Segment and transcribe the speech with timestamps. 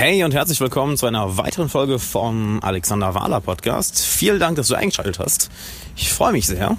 [0.00, 4.00] Hey und herzlich willkommen zu einer weiteren Folge vom Alexander Wahler Podcast.
[4.00, 5.50] Vielen Dank, dass du eingeschaltet hast.
[5.94, 6.78] Ich freue mich sehr.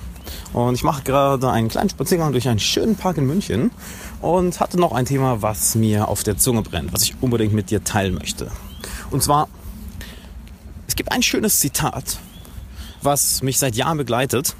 [0.53, 3.69] Und ich mache gerade einen kleinen Spaziergang durch einen schönen Park in München
[4.21, 7.69] und hatte noch ein Thema, was mir auf der Zunge brennt, was ich unbedingt mit
[7.69, 8.49] dir teilen möchte.
[9.11, 9.47] Und zwar,
[10.87, 12.17] es gibt ein schönes Zitat,
[13.03, 14.55] was mich seit Jahren begleitet,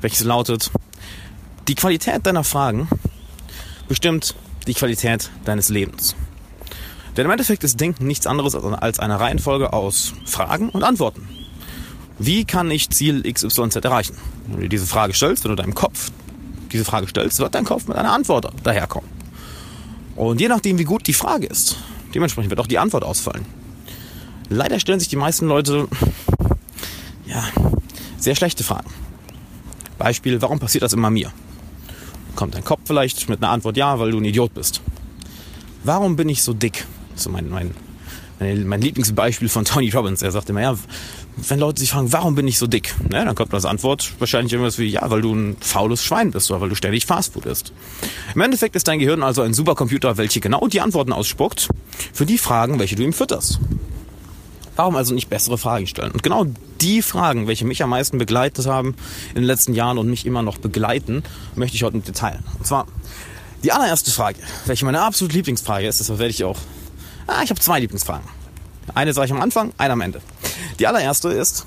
[0.00, 0.72] welches lautet,
[1.68, 2.88] die Qualität deiner Fragen
[3.86, 4.34] bestimmt
[4.66, 6.16] die Qualität deines Lebens.
[7.18, 11.28] Denn im Endeffekt ist Denken nichts anderes als eine Reihenfolge aus Fragen und Antworten.
[12.20, 14.16] Wie kann ich Ziel XYZ erreichen?
[14.46, 16.12] Wenn du dir diese Frage stellst, wenn du deinem Kopf
[16.70, 19.10] diese Frage stellst, wird dein Kopf mit einer Antwort daherkommen.
[20.14, 21.76] Und je nachdem, wie gut die Frage ist,
[22.14, 23.44] dementsprechend wird auch die Antwort ausfallen.
[24.48, 25.88] Leider stellen sich die meisten Leute
[27.26, 27.42] ja,
[28.16, 28.90] sehr schlechte Fragen.
[29.98, 31.32] Beispiel, warum passiert das immer mir?
[32.36, 34.82] Kommt dein Kopf vielleicht mit einer Antwort, ja, weil du ein Idiot bist.
[35.82, 36.86] Warum bin ich so dick?
[37.20, 37.74] So mein, mein,
[38.66, 40.22] mein Lieblingsbeispiel von Tony Robbins.
[40.22, 40.76] Er sagt immer, ja,
[41.36, 42.94] wenn Leute sich fragen, warum bin ich so dick?
[43.02, 46.50] Ne, dann kommt als Antwort wahrscheinlich irgendwas wie, ja, weil du ein faules Schwein bist
[46.50, 47.72] oder weil du ständig Fastfood isst.
[48.34, 51.68] Im Endeffekt ist dein Gehirn also ein Supercomputer, welcher genau die Antworten ausspuckt
[52.12, 53.60] für die Fragen, welche du ihm fütterst.
[54.76, 56.12] Warum also nicht bessere Fragen stellen?
[56.12, 56.46] Und genau
[56.80, 58.94] die Fragen, welche mich am meisten begleitet haben
[59.30, 61.24] in den letzten Jahren und mich immer noch begleiten,
[61.56, 62.44] möchte ich heute mit dir teilen.
[62.58, 62.86] Und zwar
[63.64, 66.58] die allererste Frage, welche meine absolute Lieblingsfrage ist, deshalb werde ich auch
[67.28, 68.26] Ah, ich habe zwei Lieblingsfragen.
[68.94, 70.22] Eine sage ich am Anfang, eine am Ende.
[70.78, 71.66] Die allererste ist,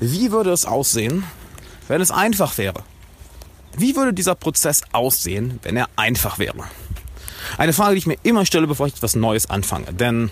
[0.00, 1.24] wie würde es aussehen,
[1.88, 2.82] wenn es einfach wäre?
[3.76, 6.64] Wie würde dieser Prozess aussehen, wenn er einfach wäre?
[7.58, 9.92] Eine Frage, die ich mir immer stelle, bevor ich etwas Neues anfange.
[9.92, 10.30] Denn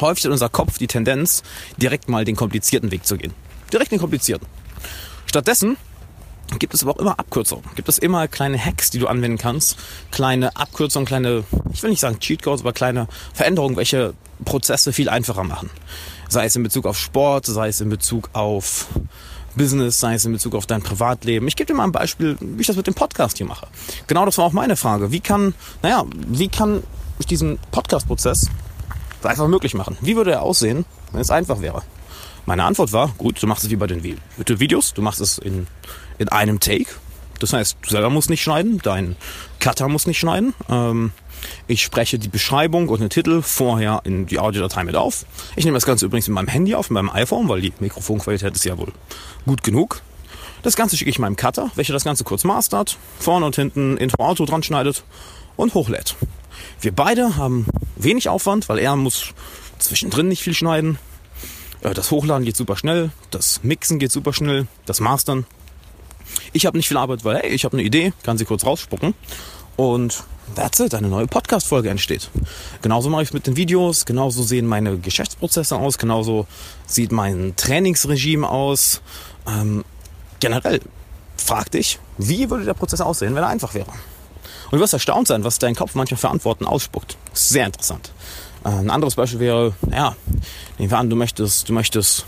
[0.00, 1.42] häufig hat unser Kopf die Tendenz,
[1.76, 3.34] direkt mal den komplizierten Weg zu gehen.
[3.70, 4.46] Direkt den komplizierten.
[5.26, 5.76] Stattdessen
[6.58, 7.64] gibt es aber auch immer Abkürzungen.
[7.76, 9.78] Gibt es immer kleine Hacks, die du anwenden kannst.
[10.10, 15.44] Kleine Abkürzungen, kleine, ich will nicht sagen Cheatcodes, aber kleine Veränderungen, welche Prozesse viel einfacher
[15.44, 15.70] machen.
[16.28, 18.86] Sei es in Bezug auf Sport, sei es in Bezug auf
[19.56, 21.48] Business, sei es in Bezug auf dein Privatleben.
[21.48, 23.66] Ich gebe dir mal ein Beispiel, wie ich das mit dem Podcast hier mache.
[24.06, 25.10] Genau das war auch meine Frage.
[25.12, 26.82] Wie kann, naja, wie kann
[27.18, 28.48] ich diesen Podcast-Prozess
[29.22, 29.98] einfach möglich machen?
[30.00, 31.82] Wie würde er aussehen, wenn es einfach wäre?
[32.46, 35.66] Meine Antwort war, gut, du machst es wie bei den Videos, du machst es in,
[36.20, 36.86] in einem Take.
[37.40, 39.16] Das heißt, du selber musst nicht schneiden, dein
[39.58, 40.52] Cutter muss nicht schneiden.
[40.68, 41.12] Ähm,
[41.66, 45.24] ich spreche die Beschreibung und den Titel vorher in die Audiodatei mit auf.
[45.56, 48.54] Ich nehme das Ganze übrigens mit meinem Handy auf, mit meinem iPhone, weil die Mikrofonqualität
[48.54, 48.92] ist ja wohl
[49.46, 50.02] gut genug.
[50.62, 54.22] Das Ganze schicke ich meinem Cutter, welcher das Ganze kurz mastert, vorne und hinten Intro
[54.26, 55.02] Auto dran schneidet
[55.56, 56.16] und hochlädt.
[56.82, 57.66] Wir beide haben
[57.96, 59.32] wenig Aufwand, weil er muss
[59.78, 60.98] zwischendrin nicht viel schneiden.
[61.80, 65.46] Äh, das Hochladen geht super schnell, das Mixen geht super schnell, das Mastern.
[66.52, 69.14] Ich habe nicht viel Arbeit, weil hey, ich habe eine Idee, kann sie kurz rausspucken
[69.76, 70.24] und
[70.54, 72.28] that's it, eine neue Podcast-Folge entsteht.
[72.82, 76.46] Genauso mache ich es mit den Videos, genauso sehen meine Geschäftsprozesse aus, genauso
[76.86, 79.00] sieht mein Trainingsregime aus.
[79.46, 79.84] Ähm,
[80.40, 80.80] generell,
[81.36, 83.90] frag dich, wie würde der Prozess aussehen, wenn er einfach wäre?
[84.70, 87.16] Und du wirst erstaunt sein, was dein Kopf manchmal für Antworten ausspuckt.
[87.32, 88.12] Sehr interessant.
[88.64, 90.16] Äh, ein anderes Beispiel wäre, ja,
[90.78, 92.26] nehmen wir an, du möchtest, du möchtest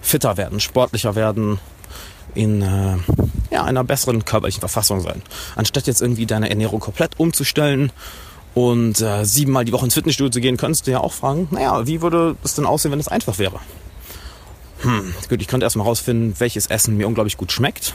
[0.00, 1.58] fitter werden, sportlicher werden,
[2.38, 2.96] in äh,
[3.50, 5.22] ja, einer besseren körperlichen Verfassung sein.
[5.56, 7.90] Anstatt jetzt irgendwie deine Ernährung komplett umzustellen
[8.54, 11.86] und äh, siebenmal die Woche ins Fitnessstudio zu gehen, könntest du ja auch fragen, naja,
[11.86, 13.58] wie würde es denn aussehen, wenn es einfach wäre?
[14.82, 17.94] Hm, gut, ich könnte erstmal rausfinden, welches Essen mir unglaublich gut schmeckt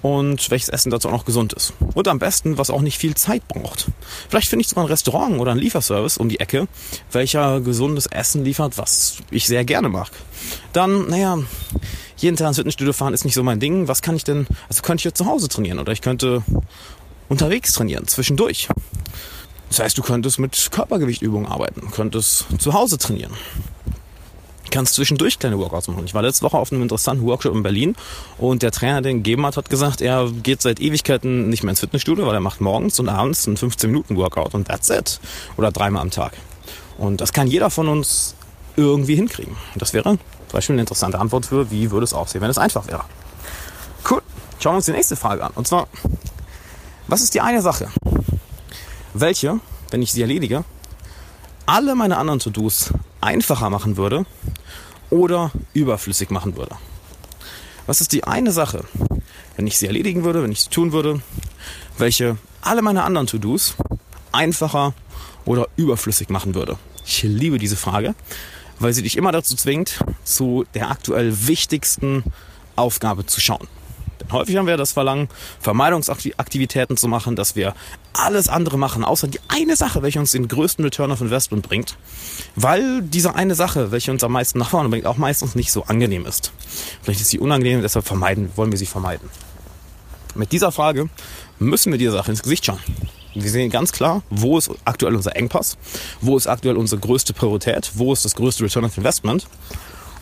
[0.00, 1.74] und welches Essen dazu auch noch gesund ist.
[1.94, 3.88] Und am besten, was auch nicht viel Zeit braucht.
[4.30, 6.68] Vielleicht finde ich sogar ein Restaurant oder ein Lieferservice um die Ecke,
[7.12, 10.10] welcher gesundes Essen liefert, was ich sehr gerne mag.
[10.72, 11.38] Dann, naja,
[12.18, 13.88] jeden Tag ins Fitnessstudio fahren ist nicht so mein Ding.
[13.88, 16.42] Was kann ich denn, also könnte ich jetzt zu Hause trainieren oder ich könnte
[17.28, 18.68] unterwegs trainieren, zwischendurch.
[19.68, 23.32] Das heißt, du könntest mit Körpergewichtübungen arbeiten, könntest zu Hause trainieren
[24.70, 26.04] kannst zwischendurch kleine Workouts machen.
[26.04, 27.96] Ich war letzte Woche auf einem interessanten Workshop in Berlin
[28.38, 31.80] und der Trainer, den gegeben hat, hat gesagt, er geht seit Ewigkeiten nicht mehr ins
[31.80, 35.20] Fitnessstudio, weil er macht morgens und abends einen 15 Minuten Workout und that's it.
[35.56, 36.32] Oder dreimal am Tag.
[36.96, 38.34] Und das kann jeder von uns
[38.76, 39.56] irgendwie hinkriegen.
[39.76, 40.18] Das wäre
[40.48, 43.04] zum Beispiel eine interessante Antwort für, wie würde es aussehen, wenn es einfach wäre.
[44.08, 44.22] Cool.
[44.58, 45.52] Schauen wir uns die nächste Frage an.
[45.54, 45.88] Und zwar,
[47.06, 47.88] was ist die eine Sache,
[49.14, 49.60] welche,
[49.90, 50.64] wenn ich sie erledige,
[51.66, 54.24] alle meine anderen To-Dos einfacher machen würde
[55.10, 56.76] oder überflüssig machen würde.
[57.86, 58.84] Was ist die eine Sache,
[59.56, 61.20] wenn ich sie erledigen würde, wenn ich sie tun würde,
[61.96, 63.74] welche alle meine anderen To-Dos
[64.32, 64.94] einfacher
[65.44, 66.78] oder überflüssig machen würde?
[67.04, 68.14] Ich liebe diese Frage,
[68.78, 72.24] weil sie dich immer dazu zwingt, zu der aktuell wichtigsten
[72.76, 73.66] Aufgabe zu schauen.
[74.20, 75.28] Denn häufig haben wir das Verlangen,
[75.60, 77.74] Vermeidungsaktivitäten zu machen, dass wir
[78.12, 81.96] alles andere machen, außer die eine Sache, welche uns den größten Return of Investment bringt,
[82.56, 85.84] weil diese eine Sache, welche uns am meisten nach vorne bringt, auch meistens nicht so
[85.84, 86.52] angenehm ist.
[87.02, 89.28] Vielleicht ist sie unangenehm, deshalb vermeiden, wollen wir sie vermeiden.
[90.34, 91.08] Mit dieser Frage
[91.58, 92.80] müssen wir dieser Sache ins Gesicht schauen.
[93.42, 95.76] Wir sehen ganz klar, wo ist aktuell unser Engpass,
[96.20, 99.46] wo ist aktuell unsere größte Priorität, wo ist das größte Return of Investment.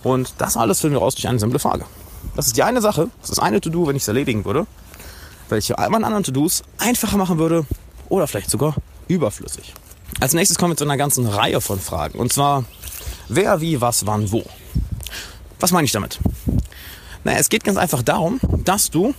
[0.02, 1.86] Und das alles finden wir raus durch eine simple Frage.
[2.34, 4.66] Das ist die eine Sache, das ist eine To-Do, wenn ich es erledigen würde,
[5.48, 7.66] welche all meinen anderen To-Dos einfacher machen würde
[8.08, 8.74] oder vielleicht sogar
[9.08, 9.72] überflüssig.
[10.20, 12.18] Als nächstes kommen wir zu einer ganzen Reihe von Fragen.
[12.18, 12.64] Und zwar,
[13.28, 14.44] wer, wie, was, wann, wo.
[15.58, 16.18] Was meine ich damit?
[17.24, 19.14] Naja, es geht ganz einfach darum, dass du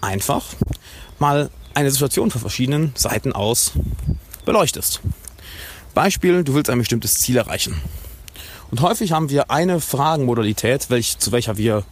[0.00, 0.44] einfach
[1.18, 3.72] mal eine Situation von verschiedenen Seiten aus
[4.46, 5.02] beleuchtest.
[5.92, 7.80] Beispiel, du willst ein bestimmtes Ziel erreichen.
[8.70, 11.84] Und häufig haben wir eine Fragenmodalität, welch, zu welcher wir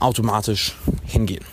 [0.00, 0.76] automatisch
[1.06, 1.44] hingehen.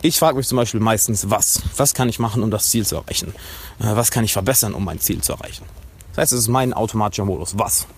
[0.00, 1.60] Ich frage mich zum Beispiel meistens, was?
[1.76, 3.34] Was kann ich machen, um das Ziel zu erreichen?
[3.80, 5.64] Äh, was kann ich verbessern, um mein Ziel zu erreichen?
[6.10, 7.58] Das heißt, es ist mein automatischer Modus.
[7.58, 7.88] Was?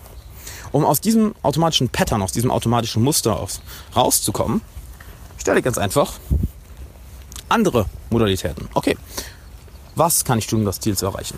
[0.71, 3.47] Um aus diesem automatischen Pattern, aus diesem automatischen Muster
[3.95, 4.61] rauszukommen,
[5.37, 6.13] stelle ich ganz einfach
[7.49, 8.69] andere Modalitäten.
[8.73, 8.97] Okay,
[9.95, 11.37] was kann ich tun, um das Ziel zu erreichen?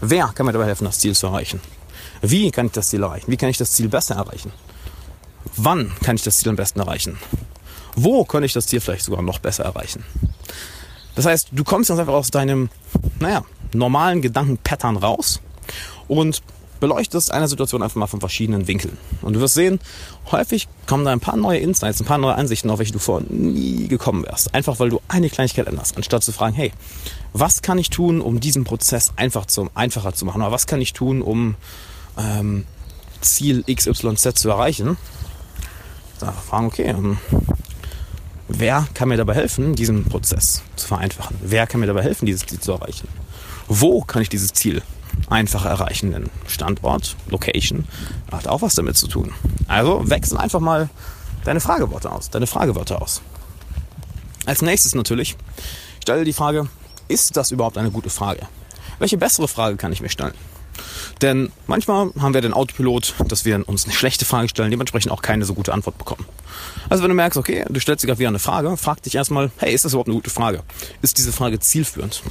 [0.00, 1.60] Wer kann mir dabei helfen, das Ziel zu erreichen?
[2.20, 3.30] Wie kann ich das Ziel erreichen?
[3.30, 4.52] Wie kann ich das Ziel besser erreichen?
[5.56, 7.18] Wann kann ich das Ziel am besten erreichen?
[7.94, 10.04] Wo kann ich das Ziel vielleicht sogar noch besser erreichen?
[11.14, 12.70] Das heißt, du kommst ganz einfach aus deinem,
[13.20, 13.44] naja,
[13.74, 15.40] normalen Gedankenpattern raus
[16.08, 16.42] und
[16.82, 18.98] beleuchtest eine Situation einfach mal von verschiedenen Winkeln.
[19.22, 19.78] Und du wirst sehen,
[20.32, 23.24] häufig kommen da ein paar neue Insights, ein paar neue Ansichten, auf welche du vorher
[23.30, 24.52] nie gekommen wärst.
[24.52, 26.72] Einfach weil du eine Kleinigkeit änderst, anstatt zu fragen, hey,
[27.32, 30.42] was kann ich tun, um diesen Prozess einfach zu, einfacher zu machen?
[30.42, 31.54] Oder was kann ich tun, um
[32.18, 32.64] ähm,
[33.20, 34.96] Ziel XYZ zu erreichen?
[36.18, 37.18] Da fragen, okay, ähm,
[38.48, 41.36] wer kann mir dabei helfen, diesen Prozess zu vereinfachen?
[41.42, 43.06] Wer kann mir dabei helfen, dieses Ziel zu erreichen?
[43.68, 44.82] Wo kann ich dieses Ziel
[45.28, 46.12] einfacher erreichen.
[46.12, 47.86] Denn Standort, Location
[48.30, 49.32] hat auch was damit zu tun.
[49.68, 50.88] Also wechsel einfach mal
[51.44, 53.22] deine Frageworte aus, deine Fragewörter aus.
[54.46, 55.36] Als nächstes natürlich,
[56.00, 56.68] stelle die Frage,
[57.08, 58.46] ist das überhaupt eine gute Frage?
[58.98, 60.34] Welche bessere Frage kann ich mir stellen?
[61.20, 65.22] Denn manchmal haben wir den Autopilot, dass wir uns eine schlechte Frage stellen, dementsprechend auch
[65.22, 66.24] keine so gute Antwort bekommen.
[66.88, 69.50] Also wenn du merkst, okay, du stellst dir gerade wieder eine Frage, frag dich erstmal,
[69.58, 70.62] hey, ist das überhaupt eine gute Frage?
[71.02, 72.22] Ist diese Frage zielführend?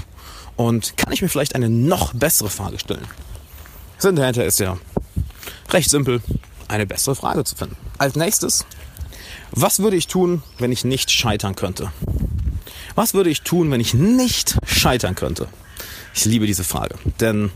[0.56, 3.07] Und kann ich mir vielleicht eine noch bessere Frage stellen?
[3.98, 4.77] Sinn dahinter ist ja
[5.69, 6.21] recht simpel,
[6.68, 7.75] eine bessere Frage zu finden.
[7.98, 8.65] Als nächstes,
[9.51, 11.92] was würde ich tun, wenn ich nicht scheitern könnte?
[12.95, 15.48] Was würde ich tun, wenn ich nicht scheitern könnte?
[16.13, 17.51] Ich liebe diese Frage, denn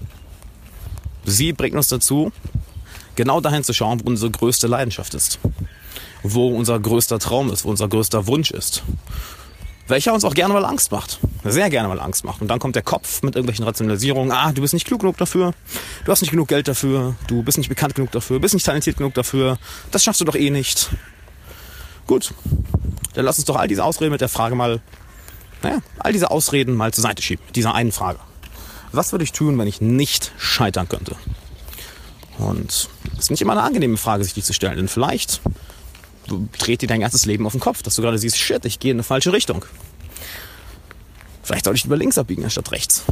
[1.25, 2.31] sie bringt uns dazu,
[3.15, 5.39] genau dahin zu schauen, wo unsere größte Leidenschaft ist,
[6.24, 8.83] wo unser größter Traum ist, wo unser größter Wunsch ist
[9.88, 11.20] welcher uns auch gerne mal Angst macht.
[11.44, 12.42] Sehr gerne mal Angst macht.
[12.42, 14.32] Und dann kommt der Kopf mit irgendwelchen Rationalisierungen.
[14.32, 15.54] Ah, du bist nicht klug genug dafür.
[16.06, 17.16] Du hast nicht genug Geld dafür.
[17.28, 18.40] Du bist nicht bekannt genug dafür.
[18.40, 19.58] Bist nicht talentiert genug dafür.
[19.92, 20.90] Das schaffst du doch eh nicht.
[22.08, 22.34] Gut.
[23.14, 24.82] Dann lass uns doch all diese Ausreden mit der Frage mal,
[25.62, 27.46] naja, all diese Ausreden mal zur Seite schieben.
[27.46, 28.20] Mit dieser einen Frage.
[28.92, 31.16] Was würde ich tun, wenn ich nicht scheitern könnte?
[32.38, 34.78] Und es ist nicht immer eine angenehme Frage, sich die zu stellen.
[34.78, 35.42] Denn vielleicht
[36.60, 38.92] dreht dir dein ganzes Leben auf den Kopf, dass du gerade siehst, shit, ich gehe
[38.92, 39.66] in eine falsche Richtung.
[41.44, 43.04] Vielleicht sollte ich über links abbiegen anstatt rechts.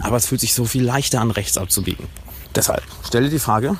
[0.00, 2.06] Aber es fühlt sich so viel leichter an, rechts abzubiegen.
[2.54, 3.76] Deshalb stelle die Frage,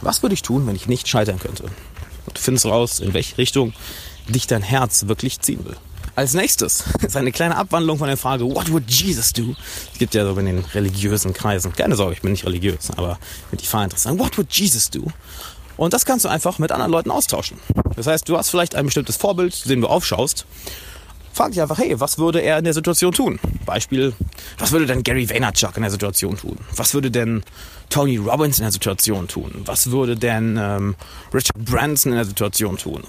[0.00, 1.64] was würde ich tun, wenn ich nicht scheitern könnte?
[1.64, 3.72] Und du findest raus, in welche Richtung
[4.28, 5.76] dich dein Herz wirklich ziehen will.
[6.14, 9.54] Als nächstes ist eine kleine Abwandlung von der Frage, what would Jesus do?
[9.92, 13.18] Es gibt ja so in den religiösen Kreisen, keine Sorge, ich bin nicht religiös, aber
[13.52, 15.06] die Frage interessant, what would Jesus do?
[15.78, 17.56] Und das kannst du einfach mit anderen Leuten austauschen.
[17.96, 20.44] Das heißt, du hast vielleicht ein bestimmtes Vorbild, zu dem du aufschaust.
[21.32, 23.38] Frag dich einfach, hey, was würde er in der Situation tun?
[23.64, 24.12] Beispiel,
[24.58, 26.58] was würde denn Gary Vaynerchuk in der Situation tun?
[26.74, 27.44] Was würde denn
[27.90, 29.52] Tony Robbins in der Situation tun?
[29.64, 30.96] Was würde denn ähm,
[31.32, 33.04] Richard Branson in der Situation tun?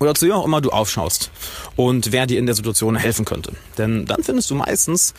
[0.00, 1.30] Oder zu wem auch immer du aufschaust
[1.76, 3.52] und wer dir in der Situation helfen könnte.
[3.78, 5.14] Denn dann findest du meistens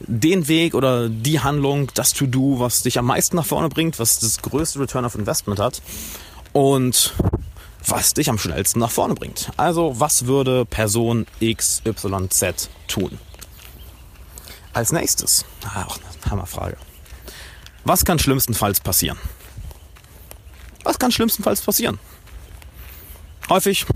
[0.00, 4.18] den Weg oder die Handlung, das To-Do, was dich am meisten nach vorne bringt, was
[4.20, 5.82] das größte Return of Investment hat
[6.52, 7.14] und
[7.86, 9.50] was dich am schnellsten nach vorne bringt.
[9.56, 13.18] Also, was würde Person XYZ tun?
[14.72, 16.76] Als nächstes, ach, eine Hammerfrage.
[17.84, 19.18] Was kann schlimmstenfalls passieren?
[20.84, 21.98] Was kann schlimmstenfalls passieren?
[23.48, 23.86] Häufig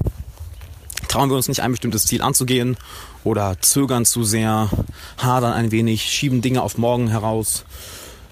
[1.13, 2.79] trauen wir uns nicht, ein bestimmtes Ziel anzugehen
[3.23, 4.71] oder zögern zu sehr,
[5.19, 7.65] hadern ein wenig, schieben Dinge auf morgen heraus,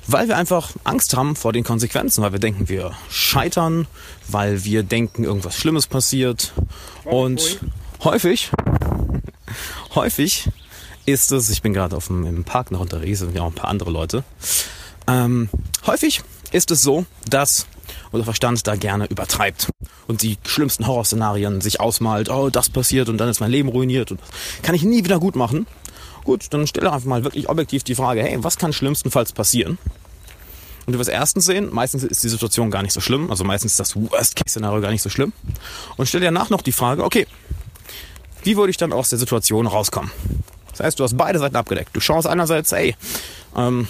[0.06, 3.86] weil wir einfach Angst haben vor den Konsequenzen, weil wir denken, wir scheitern,
[4.28, 6.54] weil wir denken, irgendwas Schlimmes passiert
[7.04, 7.60] und
[8.02, 8.50] häufig,
[9.94, 10.48] häufig
[11.04, 13.52] ist es, ich bin gerade auf dem, im Park noch unterwegs, sind ja auch ein
[13.52, 14.24] paar andere Leute.
[15.06, 15.50] Ähm,
[15.84, 17.66] häufig ist es so, dass
[18.12, 19.70] unser Verstand da gerne übertreibt
[20.06, 24.10] und die schlimmsten Horrorszenarien sich ausmalt, oh, das passiert und dann ist mein Leben ruiniert
[24.10, 24.20] und
[24.62, 25.66] kann ich nie wieder gut machen.
[26.24, 29.78] Gut, dann stelle einfach mal wirklich objektiv die Frage, hey, was kann schlimmstenfalls passieren?
[30.86, 33.72] Und du wirst erstens sehen, meistens ist die Situation gar nicht so schlimm, also meistens
[33.72, 35.32] ist das Worst-Case-Szenario gar nicht so schlimm.
[35.96, 37.26] Und stell dir danach noch die Frage, okay,
[38.42, 40.10] wie würde ich dann aus der Situation rauskommen?
[40.72, 41.94] Das heißt, du hast beide Seiten abgedeckt.
[41.94, 42.96] Du schaust einerseits, ey,
[43.56, 43.86] ähm,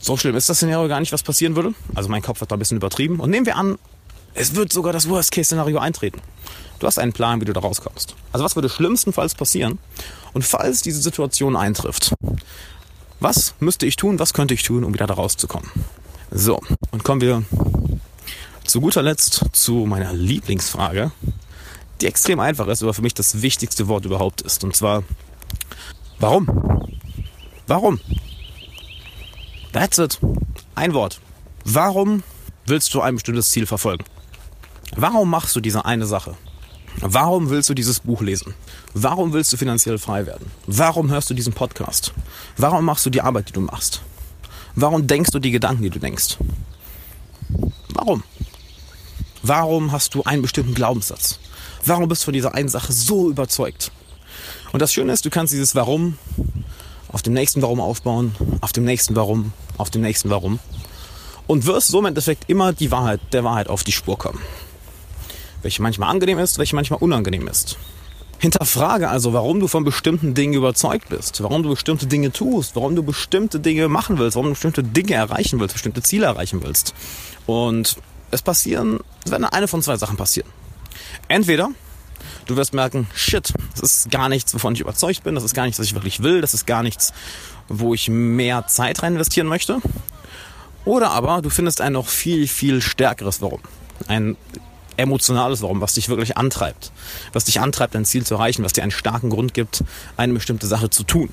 [0.00, 1.74] so schlimm ist das Szenario gar nicht, was passieren würde.
[1.94, 3.20] Also mein Kopf hat da ein bisschen übertrieben.
[3.20, 3.78] Und nehmen wir an,
[4.34, 6.20] es wird sogar das Worst-Case-Szenario eintreten.
[6.78, 8.14] Du hast einen Plan, wie du da rauskommst.
[8.32, 9.78] Also was würde schlimmstenfalls passieren?
[10.32, 12.14] Und falls diese Situation eintrifft,
[13.20, 15.68] was müsste ich tun, was könnte ich tun, um wieder da rauszukommen?
[16.30, 17.44] So, und kommen wir
[18.64, 21.12] zu guter Letzt zu meiner Lieblingsfrage,
[22.00, 24.64] die extrem einfach ist, aber für mich das wichtigste Wort überhaupt ist.
[24.64, 25.02] Und zwar,
[26.18, 26.48] warum?
[27.66, 28.00] Warum?
[29.72, 30.18] That's it.
[30.74, 31.20] Ein Wort.
[31.64, 32.24] Warum
[32.66, 34.04] willst du ein bestimmtes Ziel verfolgen?
[34.96, 36.34] Warum machst du diese eine Sache?
[37.00, 38.54] Warum willst du dieses Buch lesen?
[38.94, 40.50] Warum willst du finanziell frei werden?
[40.66, 42.12] Warum hörst du diesen Podcast?
[42.56, 44.02] Warum machst du die Arbeit, die du machst?
[44.74, 46.38] Warum denkst du die Gedanken, die du denkst?
[47.90, 48.24] Warum?
[49.44, 51.38] Warum hast du einen bestimmten Glaubenssatz?
[51.86, 53.92] Warum bist du von dieser einen Sache so überzeugt?
[54.72, 56.18] Und das Schöne ist, du kannst dieses Warum
[57.12, 60.58] auf dem nächsten Warum aufbauen, auf dem nächsten Warum, auf dem nächsten Warum
[61.46, 64.40] und wirst so im Endeffekt immer die Wahrheit, der Wahrheit auf die Spur kommen.
[65.62, 67.76] Welche manchmal angenehm ist, welche manchmal unangenehm ist.
[68.38, 72.96] Hinterfrage also, warum du von bestimmten Dingen überzeugt bist, warum du bestimmte Dinge tust, warum
[72.96, 76.94] du bestimmte Dinge machen willst, warum du bestimmte Dinge erreichen willst, bestimmte Ziele erreichen willst.
[77.46, 77.96] Und
[78.30, 80.48] es passieren, es werden eine von zwei Sachen passieren.
[81.28, 81.70] Entweder
[82.50, 85.64] du wirst merken, shit, das ist gar nichts, wovon ich überzeugt bin, das ist gar
[85.64, 87.12] nichts, was ich wirklich will, das ist gar nichts,
[87.68, 89.78] wo ich mehr Zeit rein investieren möchte.
[90.84, 93.60] Oder aber du findest ein noch viel, viel stärkeres Warum.
[94.08, 94.36] Ein
[94.96, 96.90] emotionales Warum, was dich wirklich antreibt.
[97.32, 99.84] Was dich antreibt, dein Ziel zu erreichen, was dir einen starken Grund gibt,
[100.16, 101.30] eine bestimmte Sache zu tun.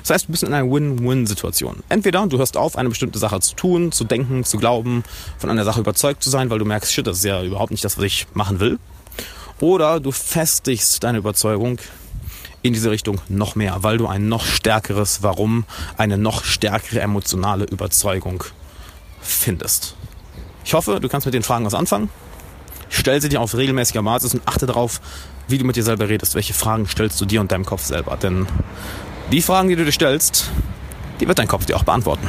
[0.00, 1.82] Das heißt, du bist in einer Win-Win-Situation.
[1.88, 5.04] Entweder du hörst auf, eine bestimmte Sache zu tun, zu denken, zu glauben,
[5.38, 7.84] von einer Sache überzeugt zu sein, weil du merkst, shit, das ist ja überhaupt nicht
[7.84, 8.78] das, was ich machen will.
[9.60, 11.78] Oder du festigst deine Überzeugung
[12.62, 15.64] in diese Richtung noch mehr, weil du ein noch stärkeres Warum,
[15.96, 18.44] eine noch stärkere emotionale Überzeugung
[19.20, 19.96] findest.
[20.64, 22.08] Ich hoffe, du kannst mit den Fragen was anfangen.
[22.88, 25.00] Stell sie dir auf regelmäßiger Basis und achte darauf,
[25.48, 26.34] wie du mit dir selber redest.
[26.34, 28.16] Welche Fragen stellst du dir und deinem Kopf selber?
[28.16, 28.46] Denn
[29.32, 30.50] die Fragen, die du dir stellst,
[31.20, 32.28] die wird dein Kopf dir auch beantworten.